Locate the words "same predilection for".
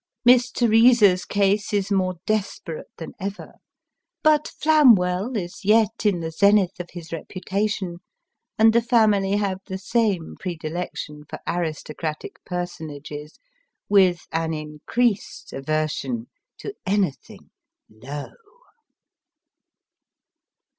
9.75-11.37